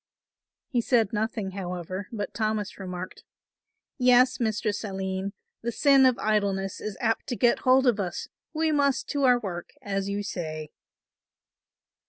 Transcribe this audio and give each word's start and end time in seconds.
He 0.67 0.81
said 0.81 1.13
nothing, 1.13 1.51
however, 1.51 2.07
but 2.11 2.33
Thomas 2.33 2.79
remarked; 2.79 3.23
"Yes, 3.99 4.39
Mistress 4.39 4.83
Aline, 4.83 5.33
the 5.61 5.71
sin 5.71 6.07
of 6.07 6.17
idleness 6.17 6.81
is 6.81 6.97
apt 6.99 7.27
to 7.27 7.35
get 7.35 7.59
hold 7.59 7.85
of 7.85 7.99
us, 7.99 8.27
we 8.51 8.71
must 8.71 9.07
to 9.09 9.25
our 9.25 9.39
work 9.39 9.69
as 9.79 10.09
you 10.09 10.23
say." 10.23 10.71